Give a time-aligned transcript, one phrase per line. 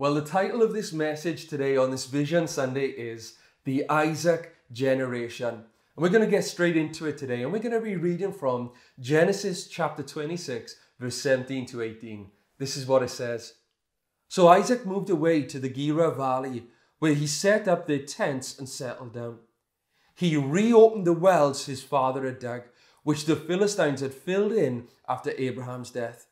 [0.00, 5.52] Well, the title of this message today on this Vision Sunday is The Isaac Generation.
[5.52, 5.62] And
[5.96, 7.42] we're going to get straight into it today.
[7.42, 12.30] And we're going to be reading from Genesis chapter 26, verse 17 to 18.
[12.56, 13.56] This is what it says.
[14.28, 16.64] So Isaac moved away to the Gerar Valley,
[16.98, 19.40] where he set up their tents and settled down.
[20.14, 22.62] He reopened the wells his father had dug,
[23.02, 26.26] which the Philistines had filled in after Abraham's death.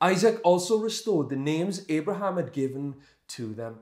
[0.00, 2.96] Isaac also restored the names Abraham had given
[3.28, 3.78] to them.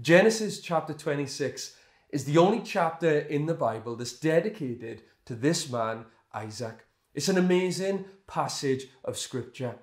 [0.00, 1.76] Genesis chapter 26
[2.10, 6.86] is the only chapter in the Bible that's dedicated to this man, Isaac.
[7.14, 9.76] It's an amazing passage of scripture.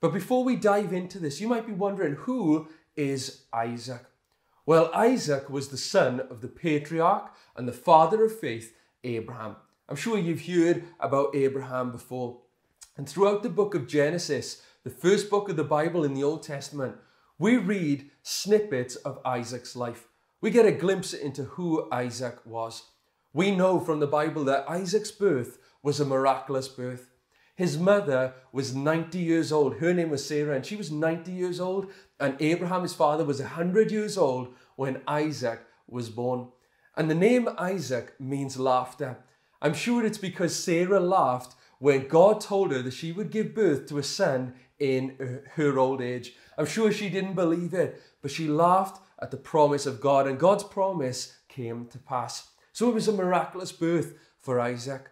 [0.00, 4.04] But before we dive into this, you might be wondering who is Isaac?
[4.66, 9.56] Well, Isaac was the son of the patriarch and the father of faith, Abraham.
[9.88, 12.38] I'm sure you've heard about Abraham before.
[12.96, 16.42] And throughout the book of Genesis, the first book of the Bible in the Old
[16.42, 16.96] Testament,
[17.38, 20.08] we read snippets of Isaac's life.
[20.40, 22.90] We get a glimpse into who Isaac was.
[23.32, 27.10] We know from the Bible that Isaac's birth was a miraculous birth.
[27.54, 29.76] His mother was 90 years old.
[29.76, 31.90] Her name was Sarah, and she was 90 years old.
[32.18, 36.48] And Abraham, his father, was 100 years old when Isaac was born.
[36.96, 39.18] And the name Isaac means laughter.
[39.60, 43.86] I'm sure it's because Sarah laughed when God told her that she would give birth
[43.86, 46.34] to a son in her old age.
[46.58, 50.40] I'm sure she didn't believe it, but she laughed at the promise of God, and
[50.40, 52.48] God's promise came to pass.
[52.72, 55.10] So it was a miraculous birth for Isaac.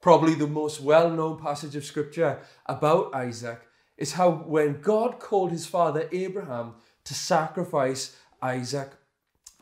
[0.00, 3.60] Probably the most well known passage of scripture about Isaac
[3.96, 8.90] is how when God called his father Abraham to sacrifice Isaac,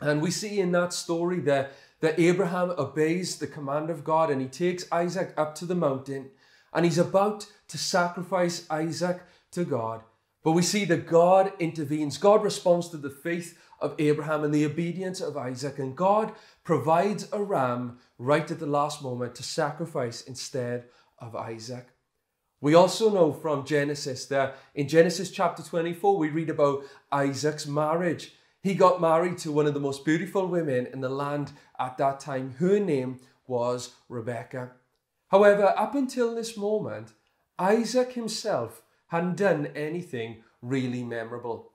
[0.01, 4.41] and we see in that story that, that Abraham obeys the command of God and
[4.41, 6.31] he takes Isaac up to the mountain
[6.73, 9.21] and he's about to sacrifice Isaac
[9.53, 10.03] to God.
[10.43, 12.19] But we see that God intervenes.
[12.19, 16.33] God responds to the faith of Abraham and the obedience of Isaac, and God
[16.65, 20.85] provides a ram right at the last moment to sacrifice instead
[21.19, 21.89] of Isaac.
[22.61, 28.35] We also know from Genesis that in Genesis chapter 24, we read about Isaac's marriage.
[28.63, 32.21] He got married to one of the most beautiful women in the land at that
[32.21, 32.55] time.
[32.59, 34.73] Her name was Rebecca.
[35.29, 37.13] However, up until this moment,
[37.59, 41.73] Isaac himself hadn't done anything really memorable.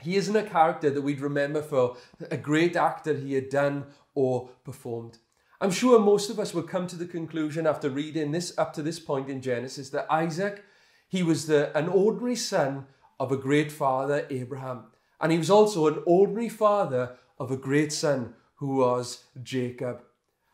[0.00, 1.96] He isn't a character that we'd remember for
[2.30, 5.18] a great act that he had done or performed.
[5.60, 8.82] I'm sure most of us would come to the conclusion after reading this up to
[8.82, 10.64] this point in Genesis that Isaac,
[11.08, 12.86] he was the, an ordinary son
[13.18, 14.84] of a great father, Abraham.
[15.20, 20.02] And he was also an ordinary father of a great son who was Jacob.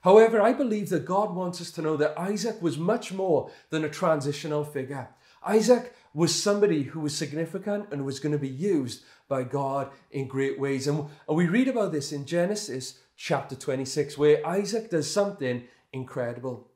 [0.02, 3.84] However, I believe that God wants us to know that Isaac was much more than
[3.84, 5.08] a transitional figure.
[5.44, 10.28] Isaac was somebody who was significant and was going to be used by God in
[10.28, 10.86] great ways.
[10.86, 16.68] And, we read about this in Genesis chapter 26, where Isaac does something incredible.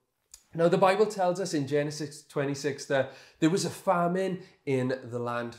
[0.54, 5.18] Now, the Bible tells us in Genesis 26 that there was a famine in the
[5.18, 5.56] land.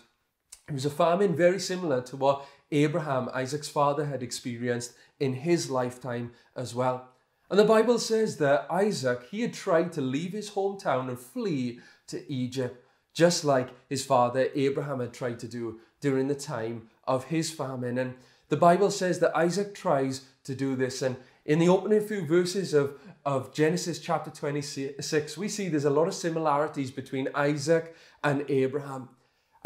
[0.68, 5.70] It was a famine very similar to what Abraham, Isaac's father, had experienced in his
[5.70, 7.10] lifetime as well.
[7.50, 11.80] And the Bible says that Isaac, he had tried to leave his hometown and flee
[12.08, 12.84] to Egypt
[13.18, 17.98] just like his father Abraham had tried to do during the time of his famine.
[17.98, 18.14] And
[18.50, 21.02] the Bible says that Isaac tries to do this.
[21.02, 22.94] And in the opening few verses of,
[23.26, 29.10] of Genesis chapter 26, we see there's a lot of similarities between Isaac and Abraham.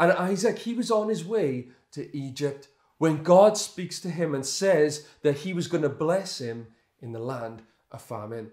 [0.00, 4.46] And Isaac, he was on his way to Egypt when God speaks to him and
[4.46, 6.68] says that he was going to bless him
[7.02, 8.50] in the land of famine.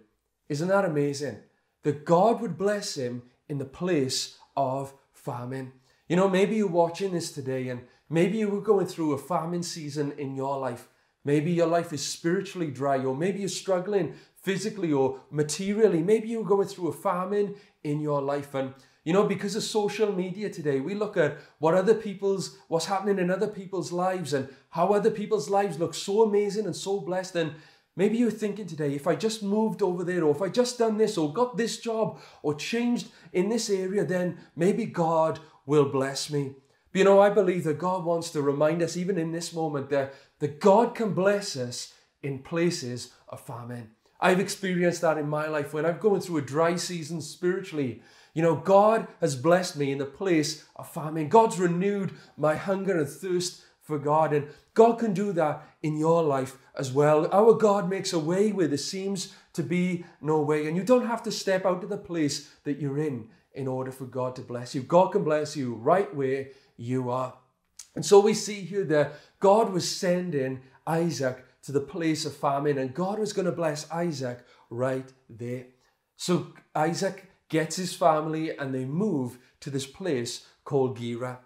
[0.49, 1.37] Isn't that amazing?
[1.83, 5.73] That God would bless him in the place of famine.
[6.07, 9.63] You know, maybe you're watching this today and maybe you were going through a famine
[9.63, 10.87] season in your life.
[11.25, 16.01] Maybe your life is spiritually dry, or maybe you're struggling physically or materially.
[16.01, 18.55] Maybe you're going through a famine in your life.
[18.55, 18.73] And,
[19.03, 23.19] you know, because of social media today, we look at what other people's, what's happening
[23.19, 27.35] in other people's lives and how other people's lives look so amazing and so blessed.
[27.35, 27.53] And
[27.99, 30.97] Maybe you're thinking today, if I just moved over there, or if I just done
[30.97, 36.29] this, or got this job, or changed in this area, then maybe God will bless
[36.29, 36.53] me.
[36.93, 39.89] But you know, I believe that God wants to remind us, even in this moment,
[39.89, 41.93] that, that God can bless us
[42.23, 43.89] in places of famine.
[44.21, 48.01] I've experienced that in my life when I'm going through a dry season spiritually.
[48.33, 51.27] You know, God has blessed me in the place of famine.
[51.27, 54.31] God's renewed my hunger and thirst for God.
[54.31, 57.27] And God can do that in your life as well.
[57.33, 60.67] Our God makes a way where there seems to be no way.
[60.67, 63.91] And you don't have to step out of the place that you're in in order
[63.91, 64.81] for God to bless you.
[64.83, 66.47] God can bless you right where
[66.77, 67.33] you are.
[67.95, 72.77] And so we see here that God was sending Isaac to the place of famine,
[72.77, 75.65] and God was going to bless Isaac right there.
[76.15, 81.39] So Isaac gets his family and they move to this place called Gerar.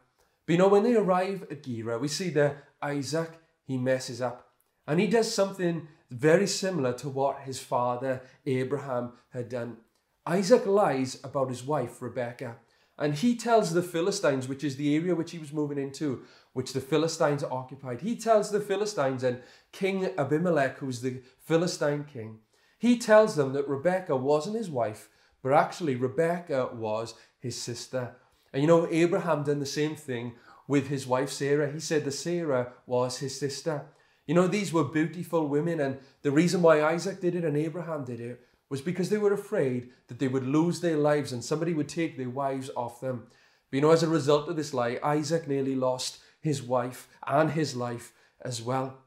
[0.46, 3.32] But you know, when they arrive at Gerar, we see that Isaac,
[3.66, 4.50] he messes up.
[4.86, 9.78] And he does something very similar to what his father Abraham had done.
[10.26, 12.58] Isaac lies about his wife Rebecca.
[12.98, 16.24] And he tells the Philistines, which is the area which he was moving into,
[16.54, 18.02] which the Philistines occupied.
[18.02, 19.42] He tells the Philistines and
[19.72, 22.40] King Abimelech, who's the Philistine king,
[22.78, 25.10] he tells them that Rebecca wasn't his wife,
[25.42, 28.18] but actually Rebecca was his sister.
[28.54, 30.34] And you know, Abraham done the same thing
[30.68, 31.72] with his wife Sarah.
[31.72, 33.86] He said that Sarah was his sister.
[34.28, 38.06] You know, these were beautiful women, and the reason why Isaac did it and Abraham
[38.06, 38.40] did it
[38.70, 42.18] was because they were afraid that they would lose their lives and somebody would take
[42.18, 43.28] their wives off them.
[43.70, 47.52] But you know, as a result of this lie, Isaac nearly lost his wife and
[47.52, 49.00] his life as well.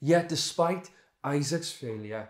[0.00, 0.90] Yet, despite
[1.24, 2.28] Isaac's failure,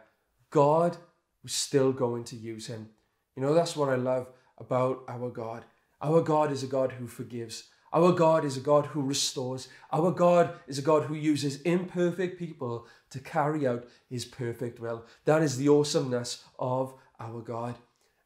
[0.51, 0.97] God
[1.43, 2.91] was still going to use him.
[3.37, 4.29] You know, that's what I love
[4.59, 5.65] about our God.
[6.03, 7.65] Our God is a God who forgives.
[7.93, 9.69] Our God is a God who restores.
[9.93, 15.05] Our God is a God who uses imperfect people to carry out his perfect will.
[15.27, 17.77] That is the awesomeness of our God.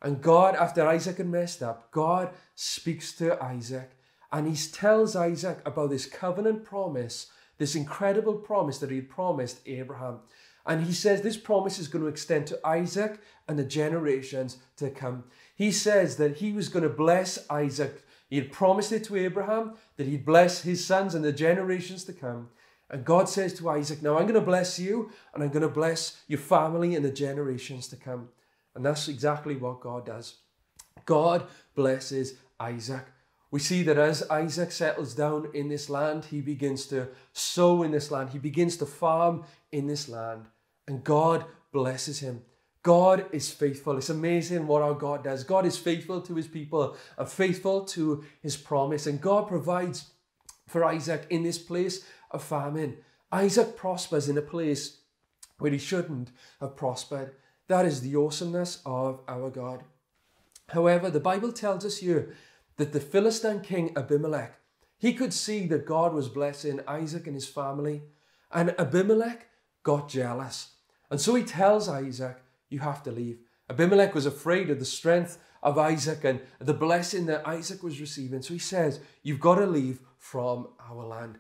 [0.01, 3.91] And God, after Isaac had messed up, God speaks to Isaac
[4.33, 9.61] and he tells Isaac about this covenant promise, this incredible promise that he had promised
[9.67, 10.21] Abraham.
[10.67, 14.91] And he says this promise is going to extend to Isaac and the generations to
[14.91, 15.25] come.
[15.57, 18.05] He says that he was going to bless Isaac.
[18.29, 22.13] He had promised it to Abraham that he'd bless his sons and the generations to
[22.13, 22.51] come.
[22.91, 25.69] And God says to Isaac, Now I'm going to bless you and I'm going to
[25.69, 28.29] bless your family and the generations to come.
[28.75, 30.37] And that's exactly what God does.
[31.07, 33.07] God blesses Isaac.
[33.51, 37.93] We see that as Isaac settles down in this land, he begins to sow in
[37.93, 40.47] this land, he begins to farm in this land,
[40.87, 42.43] and God blesses him.
[42.87, 43.99] God is faithful.
[43.99, 45.43] It's amazing what our God does.
[45.43, 50.13] God is faithful to his people and faithful to his promise, and God provides
[50.69, 52.99] for Isaac in this place of famine.
[53.33, 54.99] Isaac prospers in a place
[55.59, 56.31] where he shouldn't
[56.61, 57.35] have prospered.
[57.67, 59.83] That is the awesomeness of our God.
[60.69, 62.37] However, the Bible tells us here
[62.77, 64.61] that the Philistine king Abimelech,
[64.97, 68.03] he could see that God was blessing Isaac and his family,
[68.53, 69.49] and Abimelech
[69.83, 70.75] got jealous.
[71.11, 73.39] And so he tells Isaac, You have to leave.
[73.69, 78.43] Abimelech was afraid of the strength of Isaac and the blessing that Isaac was receiving.
[78.43, 81.39] So he says, You've got to leave from our land.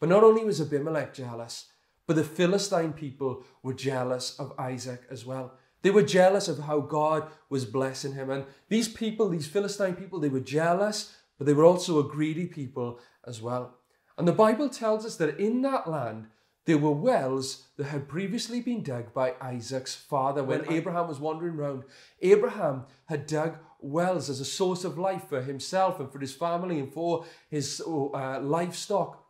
[0.00, 1.66] But not only was Abimelech jealous,
[2.06, 5.54] but the Philistine people were jealous of Isaac as well.
[5.82, 8.30] They were jealous of how God was blessing him.
[8.30, 12.46] And these people, these Philistine people, they were jealous, but they were also a greedy
[12.46, 13.76] people as well.
[14.16, 16.26] And the Bible tells us that in that land,
[16.68, 21.54] there were wells that had previously been dug by Isaac's father when Abraham was wandering
[21.54, 21.84] around.
[22.20, 26.78] Abraham had dug wells as a source of life for himself and for his family
[26.78, 29.24] and for his uh, livestock.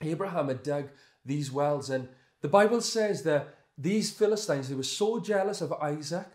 [0.00, 0.88] Abraham had dug
[1.26, 2.08] these wells, and
[2.40, 6.28] the Bible says that these Philistines, they were so jealous of Isaac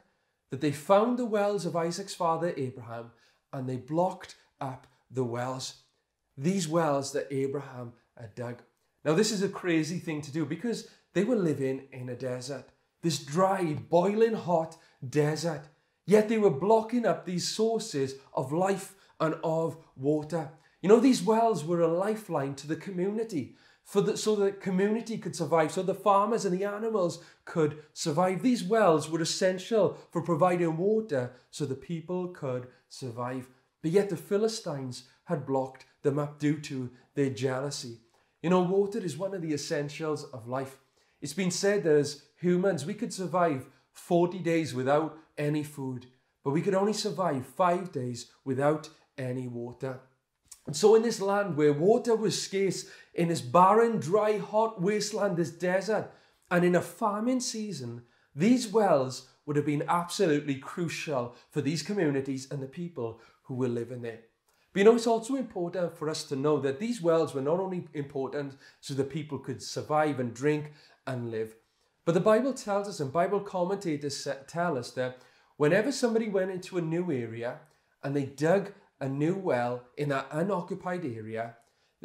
[0.52, 3.10] that they found the wells of Isaac's father Abraham
[3.52, 5.82] and they blocked up the wells.
[6.38, 8.62] These wells that Abraham had dug.
[9.04, 12.66] Now, this is a crazy thing to do because they were living in a desert,
[13.02, 15.64] this dry, boiling hot desert.
[16.06, 20.52] Yet they were blocking up these sources of life and of water.
[20.82, 25.18] You know, these wells were a lifeline to the community for the, so the community
[25.18, 28.42] could survive, so the farmers and the animals could survive.
[28.42, 33.50] These wells were essential for providing water so the people could survive.
[33.82, 38.00] But yet the Philistines had blocked them up due to their jealousy.
[38.44, 40.78] You know, water is one of the essentials of life.
[41.22, 46.08] It's been said that as humans, we could survive 40 days without any food,
[46.44, 50.02] but we could only survive five days without any water.
[50.68, 55.38] And so, in this land where water was scarce, in this barren, dry, hot wasteland,
[55.38, 56.12] this desert,
[56.52, 58.04] and in a famine season,
[58.36, 63.70] these wells would have been absolutely crucial for these communities and the people who were
[63.70, 64.22] living there.
[64.74, 67.60] But you know, it's also important for us to know that these wells were not
[67.60, 70.74] only important so the people could survive and drink
[71.06, 71.56] and live,
[72.06, 75.20] but the Bible tells us, and Bible commentators tell us that
[75.58, 77.60] whenever somebody went into a new area
[78.04, 81.56] and they dug a new well in that unoccupied area,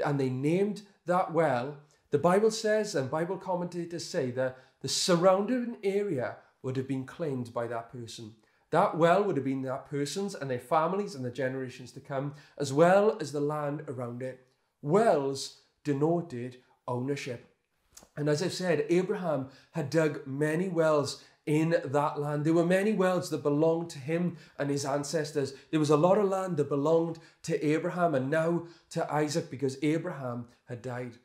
[0.04, 1.78] and they named that well,
[2.10, 7.52] the Bible says, and Bible commentators say, that the surrounding area would have been claimed
[7.52, 8.34] by that person.
[8.70, 12.34] That well would have been that person's and their families and the generations to come,
[12.58, 14.46] as well as the land around it.
[14.82, 17.46] Wells denoted ownership.
[18.16, 22.44] And as I've said, Abraham had dug many wells in that land.
[22.44, 25.54] There were many wells that belonged to him and his ancestors.
[25.70, 29.78] There was a lot of land that belonged to Abraham and now to Isaac because
[29.82, 31.16] Abraham had died.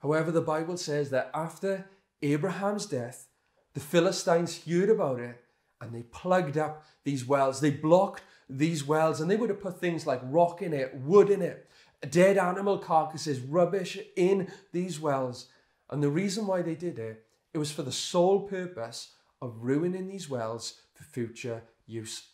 [0.00, 1.86] However, the Bible says that after
[2.22, 3.28] Abraham's death,
[3.74, 5.40] the Philistines heard about it
[5.80, 7.60] and they plugged up these wells.
[7.60, 11.30] They blocked these wells and they would have put things like rock in it, wood
[11.30, 11.68] in it,
[12.10, 15.48] dead animal carcasses, rubbish in these wells.
[15.90, 20.08] And the reason why they did it, it was for the sole purpose of ruining
[20.08, 22.28] these wells for future use.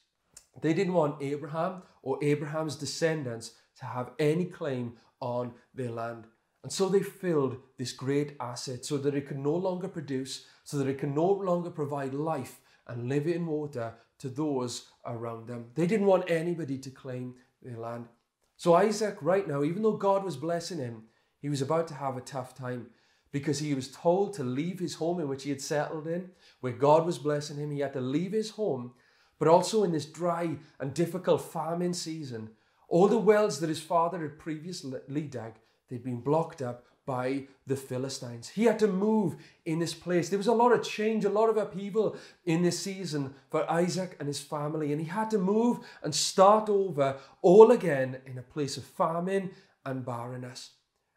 [0.61, 6.27] They didn't want Abraham or Abraham's descendants to have any claim on their land.
[6.63, 10.79] And so they filled this great asset so that it could no longer produce, so
[10.79, 15.67] that it could no longer provide life and living water to those around them.
[15.75, 18.09] They didn't want anybody to claim their land.
[18.57, 21.05] So Isaac, right now, even though God was blessing him,
[21.41, 22.87] he was about to have a tough time
[23.33, 26.73] because he was told to leave his home in which he had settled in, where
[26.73, 27.73] God was blessing him.
[27.73, 28.93] He had to leave his home,
[29.39, 32.51] but also in this dry and difficult farming season,
[32.89, 35.55] all the wells that his father had previously dug,
[35.89, 38.49] they'd been blocked up by the Philistines.
[38.49, 40.29] He had to move in this place.
[40.29, 44.17] There was a lot of change, a lot of upheaval in this season for Isaac
[44.19, 48.43] and his family, and he had to move and start over all again in a
[48.43, 49.51] place of famine
[49.85, 50.71] and barrenness.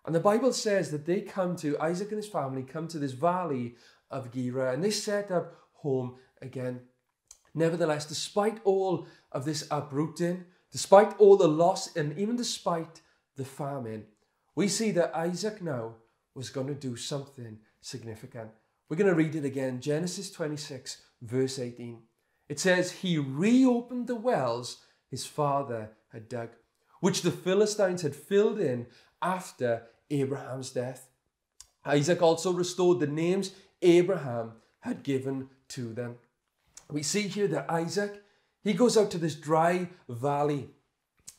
[0.05, 3.11] And the Bible says that they come to, Isaac and his family come to this
[3.11, 3.75] valley
[4.09, 6.81] of Gerar and they set up home again.
[7.53, 13.01] Nevertheless, despite all of this uprooting, despite all the loss, and even despite
[13.35, 14.05] the famine,
[14.57, 15.93] we see that Isaac now
[16.33, 18.49] was going to do something significant.
[18.89, 21.99] We're going to read it again Genesis 26, verse 18.
[22.49, 26.49] It says, He reopened the wells his father had dug,
[27.01, 28.87] which the Philistines had filled in
[29.21, 31.07] after Abraham's death.
[31.85, 33.51] Isaac also restored the names
[33.83, 36.15] Abraham had given to them.
[36.89, 38.23] We see here that Isaac,
[38.63, 40.71] he goes out to this dry valley.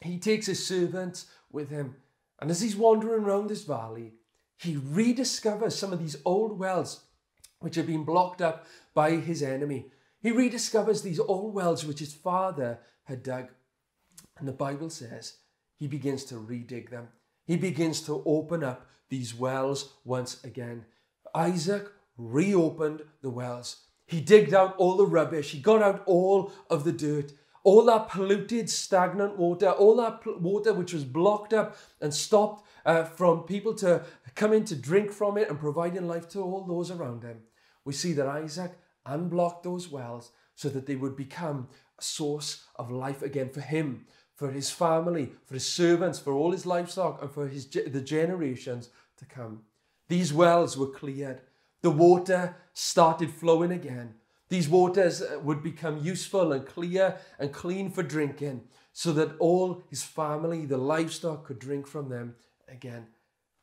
[0.01, 1.97] He takes his servants with him.
[2.41, 4.15] And as he's wandering around this valley,
[4.59, 7.05] he rediscovers some of these old wells
[7.61, 9.91] which have been blocked up by his enemy.
[10.21, 13.49] He rediscovers these old wells which his father had dug.
[14.39, 15.39] And the Bible says
[15.77, 17.09] he begins to redig them
[17.49, 20.85] he begins to open up these wells once again.
[21.35, 21.87] Isaac
[22.19, 23.87] reopened the wells.
[24.05, 25.53] He digged out all the rubbish.
[25.53, 27.33] He got out all of the dirt,
[27.65, 33.05] all that polluted, stagnant water, all that water which was blocked up and stopped uh,
[33.05, 34.03] from people to
[34.35, 37.41] come in to drink from it and providing life to all those around them.
[37.85, 38.73] We see that Isaac
[39.05, 44.07] unblocked those wells so that they would become a source of life again for him,
[44.35, 48.91] for his family, for his servants, for all his livestock, and for his, the generations
[49.17, 49.63] to come.
[50.09, 51.43] These wells were cleared.
[51.83, 54.15] The water started flowing again.
[54.49, 58.63] These waters uh, would become useful and clear and clean for drinking,
[58.93, 62.35] so that all his family, the livestock, could drink from them
[62.69, 63.07] again.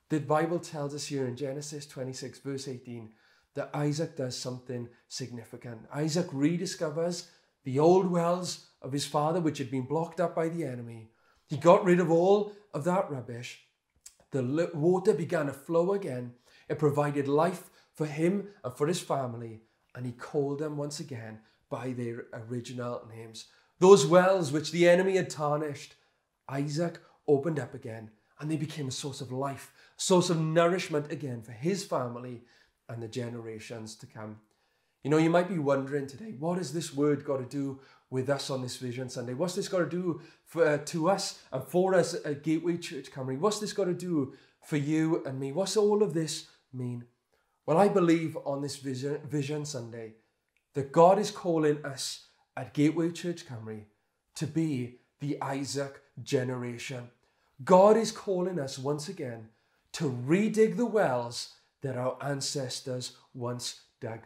[0.10, 3.10] The Bible tells us here in Genesis 26, verse 18,
[3.56, 5.82] that Isaac does something significant.
[5.94, 7.28] Isaac rediscovers
[7.64, 11.10] the old wells of his father, which had been blocked up by the enemy.
[11.48, 13.66] He got rid of all of that rubbish.
[14.32, 16.34] The water began to flow again.
[16.70, 19.62] It provided life for him and for his family,
[19.96, 23.46] and he called them once again by their original names.
[23.80, 25.96] Those wells which the enemy had tarnished,
[26.48, 31.12] Isaac opened up again, and they became a source of life, a source of nourishment
[31.12, 32.44] again for his family
[32.88, 34.38] and the generations to come.
[35.04, 38.30] You know, you might be wondering today, what has this word got to do with
[38.30, 39.34] us on this Vision Sunday?
[39.34, 43.12] What's this got to do for, uh, to us and for us at Gateway Church
[43.12, 43.38] Cymru?
[43.38, 44.34] What's this got to do
[44.64, 45.52] for you and me?
[45.52, 47.06] What's all of this mean?
[47.66, 50.14] Well, I believe on this Vision, Vision Sunday
[50.76, 53.86] that God is calling us at Gateway Church Cymru
[54.36, 57.10] to be the Isaac generation.
[57.64, 59.50] God is calling us once again
[59.94, 64.20] to redig the wells that our ancestors once dug.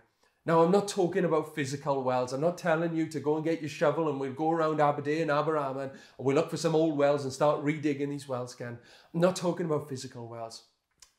[0.45, 2.33] Now, I'm not talking about physical wells.
[2.33, 5.25] I'm not telling you to go and get your shovel and we'll go around Aberdare,
[5.27, 8.79] Aberaman, and we'll look for some old wells and start redigging these wells again.
[9.13, 10.63] I'm not talking about physical wells.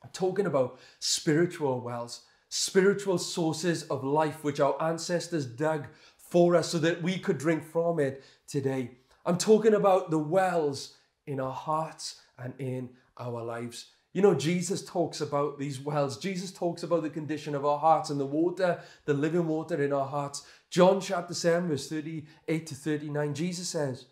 [0.02, 6.68] I'm talking about spiritual wells, spiritual sources of life which our ancestors dug for us
[6.68, 8.92] so that we could drink from it today.
[9.26, 13.86] I'm talking about the wells in our hearts and in our lives.
[14.12, 16.18] You know, Jesus talks about these wells.
[16.18, 19.92] Jesus talks about the condition of our hearts and the water, the living water in
[19.92, 20.44] our hearts.
[20.68, 24.06] John chapter 7, verse 38 to 39, Jesus says,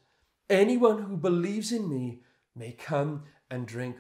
[0.49, 2.21] Anyone who believes in me
[2.55, 3.97] may come and drink.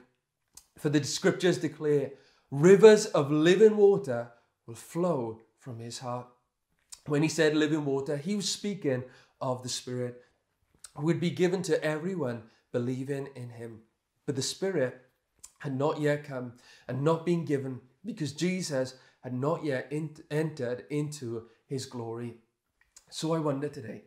[0.78, 2.12] For the scriptures declare,
[2.50, 4.30] rivers of living water
[4.66, 6.28] will flow from his heart.
[7.06, 9.04] When he said living water, he was speaking
[9.40, 10.22] of the Spirit
[10.96, 13.80] would be given to everyone believing in him.
[14.26, 15.00] But the Spirit
[15.58, 16.54] had not yet come
[16.86, 19.92] and not been given because Jesus had not yet
[20.30, 22.36] entered into his glory.
[23.10, 24.02] So I wonder today,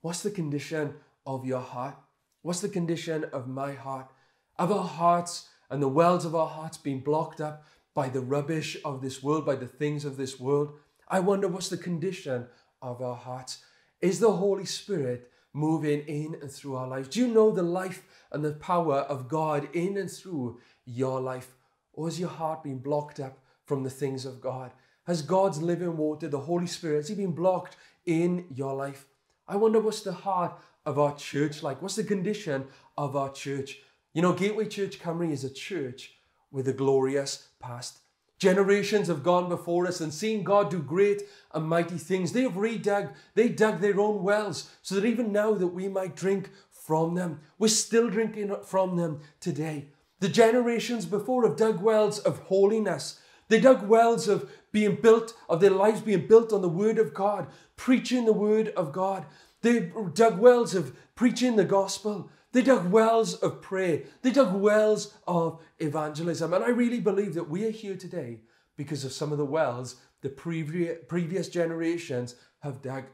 [0.00, 0.94] what's the condition
[1.26, 1.96] of your heart?
[2.42, 4.10] What's the condition of my heart?
[4.58, 8.76] Have our hearts and the wells of our hearts being blocked up by the rubbish
[8.84, 10.74] of this world, by the things of this world?
[11.08, 12.46] I wonder what's the condition
[12.82, 13.64] of our hearts?
[14.00, 17.08] Is the Holy Spirit moving in and through our lives?
[17.08, 21.54] Do you know the life and the power of God in and through your life?
[21.92, 24.72] Or has your heart been blocked up from the things of God?
[25.06, 29.06] Has God's living water, the Holy Spirit, has He been blocked in your life?
[29.48, 31.82] I wonder what's the heart of our church like?
[31.82, 33.80] What's the condition of our church?
[34.12, 36.14] You know, Gateway Church Cymru is a church
[36.50, 38.00] with a glorious past.
[38.40, 41.22] Generations have gone before us and seen God do great
[41.54, 42.32] and mighty things.
[42.32, 46.16] They have redug, they dug their own wells so that even now that we might
[46.16, 47.40] drink from them.
[47.56, 49.90] We're still drinking from them today.
[50.18, 53.20] The generations before have dug wells of holiness.
[53.48, 57.14] They dug wells of being built, of their lives being built on the Word of
[57.14, 59.26] God, preaching the Word of God.
[59.62, 62.30] They dug wells of preaching the gospel.
[62.52, 64.02] They dug wells of prayer.
[64.22, 66.52] They dug wells of evangelism.
[66.52, 68.40] And I really believe that we are here today
[68.76, 73.04] because of some of the wells the previous, previous generations have dug.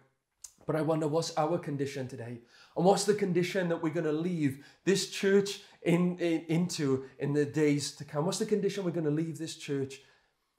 [0.67, 2.41] But I wonder what's our condition today?
[2.77, 7.33] And what's the condition that we're going to leave this church in, in, into in
[7.33, 8.27] the days to come?
[8.27, 10.01] What's the condition we're going to leave this church?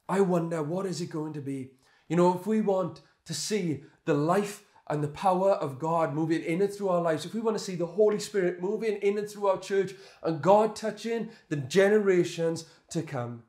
[0.08, 1.72] I wonder what is it going to be?
[2.08, 6.44] You know, if we want to see the life and the power of God moving
[6.44, 9.18] in and through our lives, if we want to see the Holy Spirit moving in
[9.18, 13.44] and through our church and God touching the generations to come,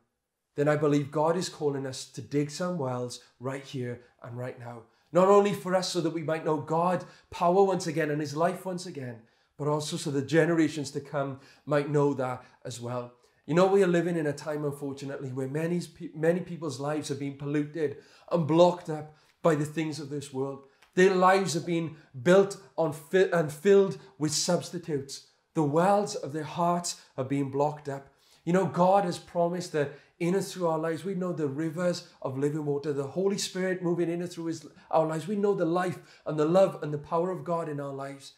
[0.57, 4.59] then I believe God is calling us to dig some wells right here and right
[4.59, 4.83] now.
[5.12, 8.37] Not only for us so that we might know God's power once again and His
[8.37, 9.20] life once again,
[9.57, 13.12] but also so the generations to come might know that as well.
[13.46, 15.81] You know, we are living in a time, unfortunately, where many,
[16.14, 17.96] many people's lives have been polluted
[18.31, 20.64] and blocked up by the things of this world.
[20.98, 25.28] Their lives have been built on fi- and filled with substitutes.
[25.54, 28.08] The wells of their hearts have been blocked up.
[28.44, 32.08] You know, God has promised that in and through our lives, we know the rivers
[32.20, 35.28] of living water, the Holy Spirit moving in and through his, our lives.
[35.28, 38.32] We know the life and the love and the power of God in our lives.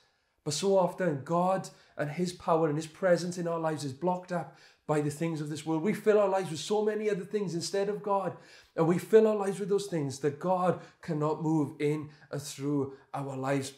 [0.44, 4.33] But so often, God and His power and His presence in our lives is blocked
[4.33, 4.55] up
[4.87, 5.83] by the things of this world.
[5.83, 8.37] We fill our lives with so many other things instead of God.
[8.81, 12.95] And we fill our lives with those things that God cannot move in and through
[13.12, 13.75] our lives.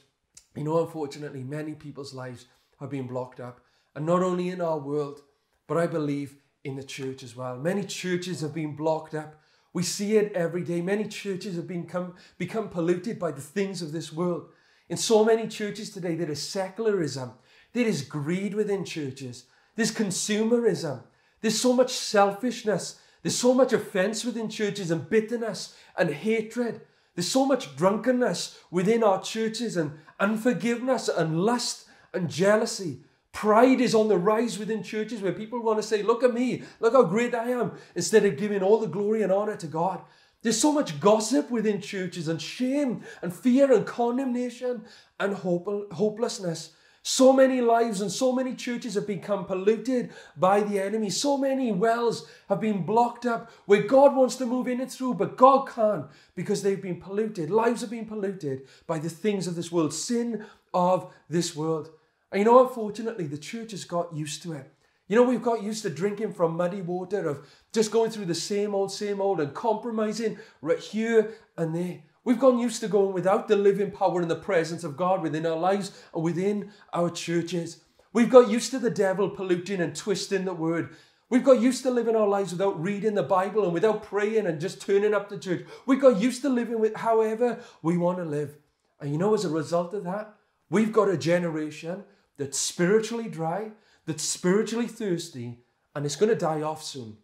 [0.54, 2.46] You know, unfortunately, many people's lives
[2.78, 3.62] have been blocked up.
[3.96, 5.22] And not only in our world,
[5.66, 7.56] but I believe in the church as well.
[7.56, 9.40] Many churches have been blocked up.
[9.72, 10.80] We see it every day.
[10.80, 14.50] Many churches have become, become polluted by the things of this world.
[14.88, 17.32] In so many churches today, there is secularism,
[17.72, 21.02] there is greed within churches, there's consumerism.
[21.40, 23.00] There's so much selfishness.
[23.22, 26.80] There's so much offense within churches and bitterness and hatred.
[27.14, 33.04] There's so much drunkenness within our churches and unforgiveness and lust and jealousy.
[33.32, 36.64] Pride is on the rise within churches where people want to say, Look at me,
[36.80, 40.02] look how great I am, instead of giving all the glory and honor to God.
[40.42, 44.84] There's so much gossip within churches and shame and fear and condemnation
[45.20, 46.72] and hope- hopelessness.
[47.04, 51.10] So many lives and so many churches have become polluted by the enemy.
[51.10, 55.14] So many wells have been blocked up where God wants to move in and through,
[55.14, 57.50] but God can't because they've been polluted.
[57.50, 61.90] Lives have been polluted by the things of this world, sin of this world.
[62.30, 64.72] And you know, unfortunately, the church has got used to it.
[65.08, 68.34] You know, we've got used to drinking from muddy water, of just going through the
[68.34, 71.98] same old, same old, and compromising right here and there.
[72.24, 75.44] We've gone used to going without the living power and the presence of God within
[75.44, 77.80] our lives and within our churches.
[78.12, 80.94] We've got used to the devil polluting and twisting the word.
[81.28, 84.60] We've got used to living our lives without reading the Bible and without praying and
[84.60, 85.66] just turning up to church.
[85.86, 88.58] We've got used to living with however we want to live.
[89.00, 90.34] And you know, as a result of that,
[90.70, 92.04] we've got a generation
[92.36, 93.72] that's spiritually dry,
[94.06, 95.58] that's spiritually thirsty,
[95.94, 97.16] and it's going to die off soon.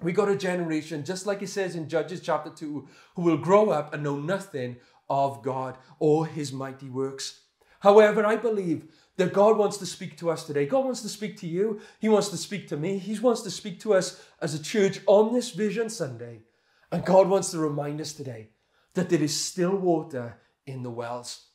[0.00, 3.70] We got a generation, just like it says in Judges chapter 2, who will grow
[3.70, 4.76] up and know nothing
[5.08, 7.40] of God or his mighty works.
[7.80, 10.66] However, I believe that God wants to speak to us today.
[10.66, 11.80] God wants to speak to you.
[12.00, 12.98] He wants to speak to me.
[12.98, 16.42] He wants to speak to us as a church on this Vision Sunday.
[16.90, 18.48] And God wants to remind us today
[18.94, 21.46] that there is still water in the wells.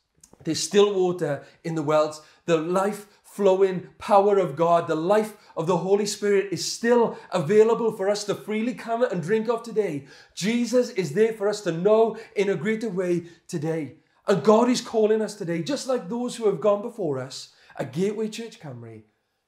[0.44, 2.22] There's still water in the wells.
[2.46, 7.92] The life flowing power of God, the life of the Holy Spirit is still available
[7.92, 10.06] for us to freely come and drink of today.
[10.34, 13.94] Jesus is there for us to know in a greater way today.
[14.26, 17.92] And God is calling us today, just like those who have gone before us at
[17.92, 19.02] Gateway Church Cymru.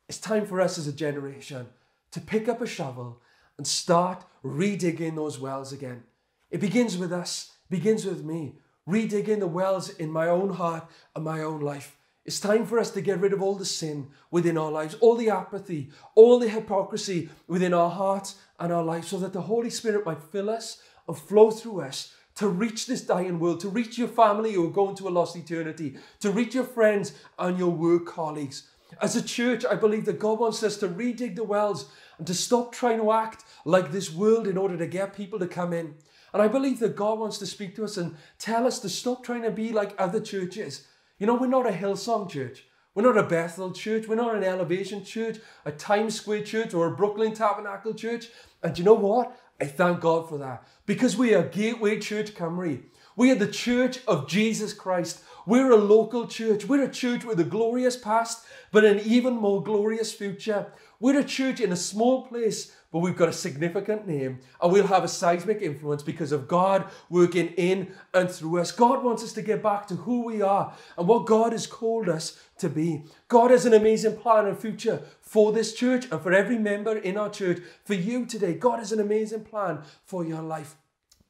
[0.09, 1.67] It's time for us as a generation
[2.13, 3.21] to pick up a shovel
[3.59, 6.05] and start redigging those wells again.
[6.53, 8.55] It begins with us, begins with me,
[8.89, 11.97] redigging the wells in my own heart and my own life.
[12.25, 15.17] It's time for us to get rid of all the sin within our lives, all
[15.17, 19.71] the apathy, all the hypocrisy within our hearts and our lives, so that the Holy
[19.71, 23.99] Spirit might fill us and flow through us to reach this dying world, to reach
[23.99, 27.71] your family who are going to a lost eternity, to reach your friends and your
[27.71, 28.69] work colleagues.
[29.01, 32.35] As a church, I believe that God wants us to redig the wells and to
[32.35, 35.95] stop trying to act like this world in order to get people to come in.
[36.33, 39.25] And I believe that God wants to speak to us and tell us to stop
[39.25, 40.87] trying to be like other churches
[41.23, 42.65] you know, we're not a Hillsong church.
[42.97, 44.09] We're not a Bethel church.
[44.09, 48.27] We're not an Elevation church, a Times Square church, or a Brooklyn Tabernacle church.
[48.61, 49.39] And you know what?
[49.61, 52.83] I thank God for that because we are Gateway Church Cymru.
[53.15, 55.23] We are the church of Jesus Christ.
[55.47, 56.65] We're a local church.
[56.65, 60.73] We're a church with a glorious past, but an even more glorious future.
[60.99, 64.87] We're a church in a small place but we've got a significant name and we'll
[64.87, 68.71] have a seismic influence because of God working in and through us.
[68.71, 72.11] God wants us to get back to who we are and what God has called
[72.11, 73.05] us to be.
[73.29, 77.17] God has an amazing plan and future for this church and for every member in
[77.17, 77.61] our church.
[77.83, 80.77] For you today, God has an amazing plan for your life.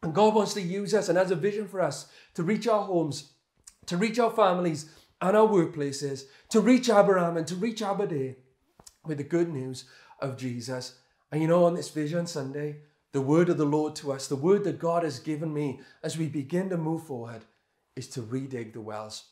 [0.02, 2.82] And God wants to use us and has a vision for us to reach our
[2.82, 3.34] homes,
[3.86, 8.34] to reach our families and our workplaces, to reach Aberaman and to reach Aberdare
[9.06, 9.84] with the good news
[10.20, 10.96] of Jesus.
[11.32, 12.76] And you know, on this Vision Sunday,
[13.12, 16.18] the word of the Lord to us, the word that God has given me as
[16.18, 17.42] we begin to move forward,
[17.96, 19.24] is to redig the wells.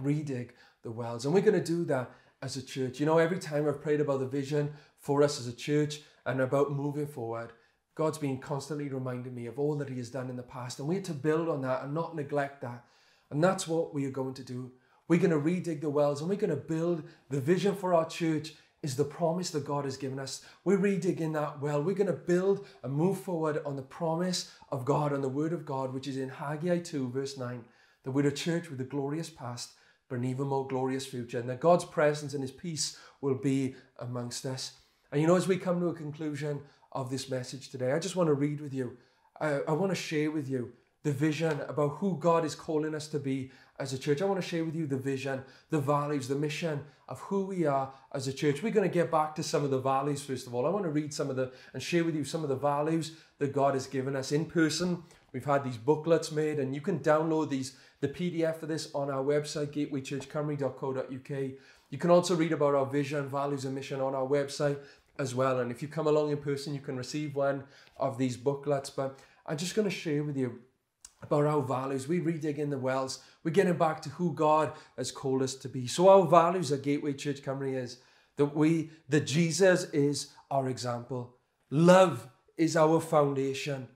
[0.00, 0.50] Redig
[0.82, 1.24] the wells.
[1.24, 2.10] And we're going to do that
[2.42, 3.00] as a church.
[3.00, 6.40] You know, every time I've prayed about the vision for us as a church and
[6.40, 7.52] about moving forward,
[7.94, 10.78] God's been constantly reminding me of all that He has done in the past.
[10.78, 12.84] And we are to build on that and not neglect that.
[13.30, 14.72] And that's what we are going to do.
[15.08, 18.06] We're going to redig the wells and we're going to build the vision for our
[18.06, 20.44] church is the promise that God has given us.
[20.64, 21.82] We're redigging that well.
[21.82, 25.52] We're going to build and move forward on the promise of God, on the word
[25.52, 27.64] of God, which is in Haggai 2, verse 9,
[28.02, 29.72] that we're a church with a glorious past,
[30.08, 33.76] but an even more glorious future, and that God's presence and his peace will be
[34.00, 34.72] amongst us.
[35.12, 38.16] And you know, as we come to a conclusion of this message today, I just
[38.16, 38.96] want to read with you,
[39.40, 40.72] I, I want to share with you
[41.04, 43.50] the vision about who God is calling us to be
[43.82, 44.22] as a church.
[44.22, 47.66] I want to share with you the vision, the values, the mission of who we
[47.66, 48.62] are as a church.
[48.62, 50.66] We're going to get back to some of the values first of all.
[50.66, 53.16] I want to read some of the and share with you some of the values
[53.38, 55.02] that God has given us in person.
[55.32, 59.10] We've had these booklets made, and you can download these the PDF for this on
[59.10, 61.50] our website, gatewaychurchcymru.co.uk.
[61.90, 64.78] You can also read about our vision, values, and mission on our website
[65.18, 65.58] as well.
[65.60, 67.64] And if you come along in person, you can receive one
[67.96, 68.90] of these booklets.
[68.90, 70.60] But I'm just going to share with you
[71.22, 72.08] about our values.
[72.08, 73.20] We redig in the wells.
[73.44, 75.86] We're getting back to who God has called us to be.
[75.86, 77.98] So our values at Gateway Church Cymru is
[78.36, 81.36] that we that Jesus is our example.
[81.70, 83.88] Love is our foundation.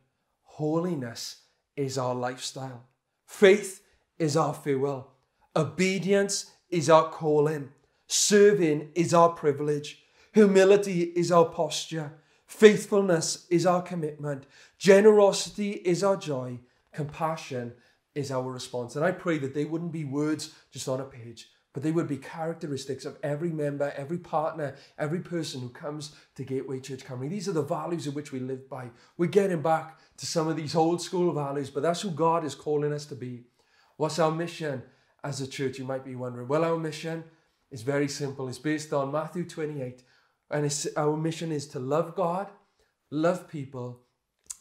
[0.43, 1.43] Holiness
[1.77, 2.85] is our lifestyle.
[3.27, 3.83] Faith
[4.19, 5.11] is our fuel.
[5.55, 7.71] Obedience is our calling.
[8.07, 10.03] Serving is our privilege.
[10.33, 12.13] Humility is our posture.
[12.47, 14.47] Faithfulness is our commitment.
[14.79, 16.59] Generosity is our joy.
[16.97, 17.75] Compassion
[18.15, 18.97] is our response.
[18.97, 22.09] And I pray that they wouldn't be words just on a page, but they would
[22.09, 27.29] be characteristics of every member, every partner, every person who comes to Gateway Church Cymru.
[27.29, 28.89] These are the values in which we live by.
[29.19, 32.55] We're getting back to some of these old school values, but that's who God is
[32.55, 33.45] calling us to be.
[33.99, 34.83] What's our mission
[35.23, 35.79] as a church?
[35.79, 36.49] You might be wondering.
[36.49, 37.25] Well, our mission
[37.71, 38.49] is very simple.
[38.49, 40.03] It's based on Matthew 28.
[40.51, 42.49] And our mission is to love God,
[43.11, 44.01] love people,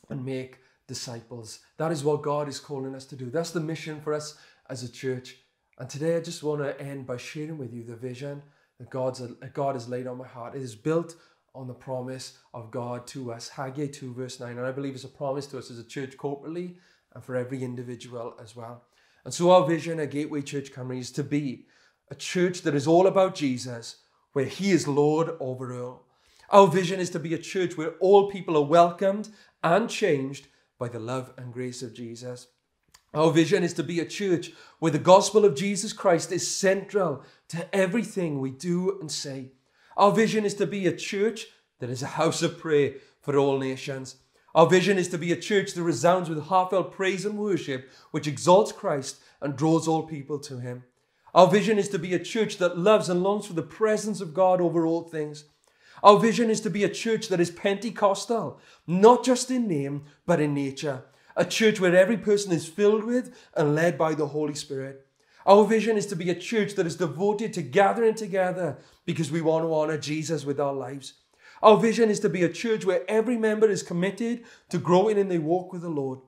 [0.09, 1.59] and make disciples.
[1.77, 3.29] That is what God is calling us to do.
[3.29, 4.37] That's the mission for us
[4.69, 5.37] as a church.
[5.77, 8.41] And today I just want to end by sharing with you the vision
[8.79, 9.21] that God's,
[9.53, 10.55] God has laid on my heart.
[10.55, 11.15] It is built
[11.53, 13.49] on the promise of God to us.
[13.49, 14.57] Haggai 2, verse 9.
[14.57, 16.75] And I believe it's a promise to us as a church corporately
[17.13, 18.83] and for every individual as well.
[19.23, 21.65] And so our vision at Gateway Church Cymru is to be
[22.11, 23.97] a church that is all about Jesus,
[24.33, 26.05] where He is Lord over all.
[26.49, 29.29] Our vision is to be a church where all people are welcomed
[29.63, 30.47] and changed
[30.79, 32.47] by the love and grace of Jesus.
[33.13, 37.23] Our vision is to be a church where the gospel of Jesus Christ is central
[37.49, 39.51] to everything we do and say.
[39.95, 41.47] Our vision is to be a church
[41.79, 44.17] that is a house of prayer for all nations.
[44.53, 48.27] Our vision is to be a church that resounds with heartfelt praise and worship, which
[48.27, 50.83] exalts Christ and draws all people to Him.
[51.33, 54.33] Our vision is to be a church that loves and longs for the presence of
[54.33, 55.45] God over all things.
[56.05, 60.39] Our vision is to be a church that is Pentecostal, not just in name, but
[60.39, 61.03] in nature.
[61.35, 65.07] A church where every person is filled with and led by the Holy Spirit.
[65.47, 69.41] Our vision is to be a church that is devoted to gathering together because we
[69.41, 71.13] want to honor Jesus with our lives.
[71.63, 75.27] Our vision is to be a church where every member is committed to growing in
[75.27, 76.19] their walk with the Lord.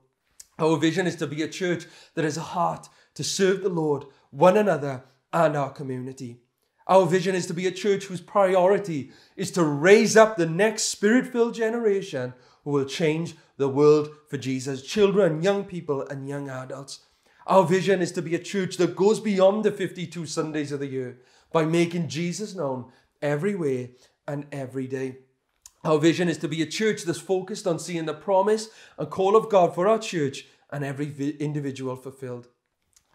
[0.57, 1.85] Our vision is to be a church
[2.15, 6.39] that has a heart to serve the Lord, one another, and our community.
[6.87, 10.83] Our vision is to be a church whose priority is to raise up the next
[10.83, 14.81] spirit filled generation who will change the world for Jesus.
[14.81, 17.01] Children, young people, and young adults.
[17.45, 20.87] Our vision is to be a church that goes beyond the 52 Sundays of the
[20.87, 21.19] year
[21.51, 23.91] by making Jesus known every way
[24.27, 25.19] and every day.
[25.83, 29.35] Our vision is to be a church that's focused on seeing the promise and call
[29.35, 32.47] of God for our church and every individual fulfilled.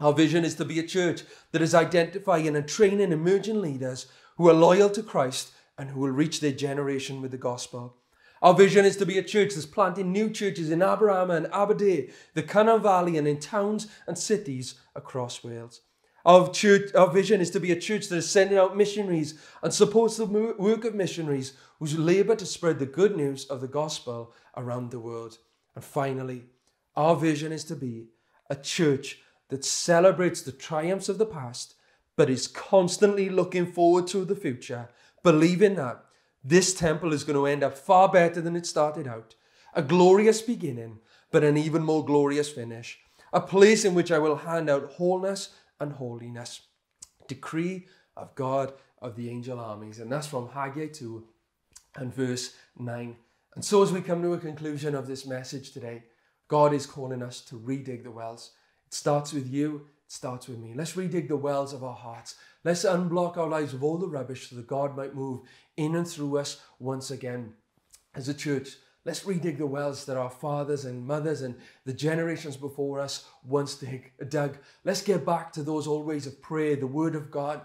[0.03, 4.49] Our vision is to be a church that is identifying and training emerging leaders who
[4.49, 7.99] are loyal to Christ and who will reach their generation with the gospel.
[8.43, 12.09] Our vision is to be a church that's planting new churches in Aberaman and Aberdare,
[12.35, 15.83] the Cynon Valley, and in towns and cities across Wales.
[16.25, 19.73] Our, church, our vision is to be a church that is sending out missionaries and
[19.73, 24.35] supports the work of missionaries whose labour to spread the good news of the gospel
[24.57, 25.39] around the world.
[25.77, 26.47] And finally,
[26.97, 28.09] our vision is to be
[28.51, 29.21] a church
[29.53, 31.75] that celebrates the triumphs of the past,
[32.17, 34.89] but is constantly looking forward to the future,
[35.23, 36.03] believing that
[36.43, 39.35] this temple is going to end up far better than it started out.
[39.75, 42.99] A glorious beginning, but an even more glorious finish.
[43.31, 46.63] A place in which I will hand out wholeness and holiness.
[47.29, 49.99] Decree of God of the angel armies.
[49.99, 51.27] And that's from Haggai 2
[51.97, 53.17] and verse 9.
[53.55, 56.05] And so, as we come to a conclusion of this message today,
[56.49, 58.53] God is calling us to redig the wells.
[58.93, 60.75] It starts with you, it starts with me.
[60.77, 62.35] Let's redig the wells of our hearts.
[62.63, 65.41] Let's unblock our lives of all the rubbish so that God might move
[65.79, 67.55] in and through us once again.
[68.15, 68.77] As a church,
[69.07, 71.55] let's redig the wells that our fathers and mothers and
[71.87, 74.59] the generations before us once dig, dug.
[74.85, 77.63] Let's get back to those old ways of prayer, the Word of God.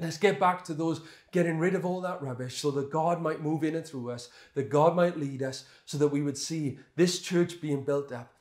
[0.00, 3.42] Let's get back to those getting rid of all that rubbish so that God might
[3.42, 6.80] move in and through us, that God might lead us, so that we would see
[6.96, 8.34] this church being built up,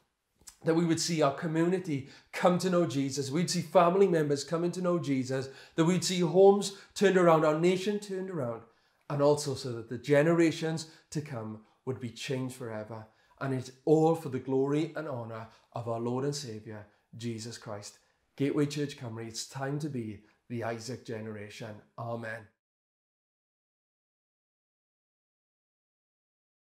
[0.68, 3.32] that we would see our community come to know Jesus.
[3.32, 7.60] We'd see family members coming to know Jesus, that we'd see homes turned around, our
[7.60, 8.62] nation turned around,
[9.10, 13.08] and also so that the generations to come would be changed forever.
[13.40, 18.00] And it's all for the glory and honour of our Lord and Saviour, Jesus Christ.
[18.36, 21.76] Gateway Church Cymru, it's time to be the Isaac generation.
[21.98, 22.48] Amen.